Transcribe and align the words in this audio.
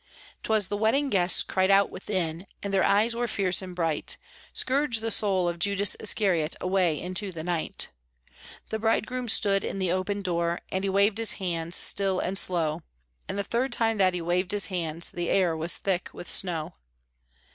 "'Twas 0.41 0.67
the 0.67 0.75
wedding 0.77 1.11
guests 1.11 1.43
cried 1.43 1.69
out 1.69 1.91
within, 1.91 2.47
And 2.63 2.73
their 2.73 2.83
eyes 2.83 3.15
were 3.15 3.27
fierce 3.27 3.61
and 3.61 3.75
bright 3.75 4.17
1 4.45 4.47
Scourge 4.55 4.97
the 4.99 5.11
soul 5.11 5.47
of 5.47 5.59
Judas 5.59 5.95
Iscariot 5.99 6.55
Away 6.59 6.99
into 6.99 7.31
the 7.31 7.43
night!'" 7.43 7.89
The 8.71 8.79
Bridegroom 8.79 9.29
stood 9.29 9.63
in 9.63 9.77
the 9.77 9.91
open 9.91 10.23
door, 10.23 10.59
And 10.71 10.83
he 10.83 10.89
waved 10.89 11.19
hands 11.33 11.75
still 11.75 12.19
and 12.19 12.39
slow, 12.39 12.81
And 13.29 13.37
the 13.37 13.43
third 13.43 13.71
time 13.73 13.99
that 13.99 14.15
he 14.15 14.21
waved 14.21 14.53
his 14.53 14.65
hands 14.73 15.11
The 15.11 15.29
air 15.29 15.55
was 15.55 15.75
thick 15.75 16.09
with 16.13 16.27
snow. 16.27 16.73